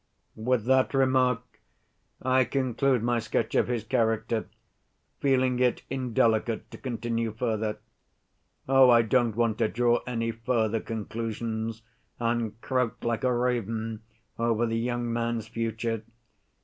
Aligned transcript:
"With 0.35 0.65
that 0.65 0.95
remark 0.95 1.43
I 2.23 2.43
conclude 2.43 3.03
my 3.03 3.19
sketch 3.19 3.53
of 3.53 3.67
his 3.67 3.83
character, 3.83 4.47
feeling 5.19 5.59
it 5.59 5.83
indelicate 5.91 6.71
to 6.71 6.79
continue 6.79 7.31
further. 7.31 7.77
Oh, 8.67 8.89
I 8.89 9.03
don't 9.03 9.35
want 9.35 9.59
to 9.59 9.67
draw 9.67 9.99
any 10.07 10.31
further 10.31 10.79
conclusions 10.79 11.83
and 12.19 12.59
croak 12.61 13.03
like 13.03 13.23
a 13.23 13.31
raven 13.31 14.01
over 14.39 14.65
the 14.65 14.79
young 14.79 15.13
man's 15.13 15.45
future. 15.47 16.01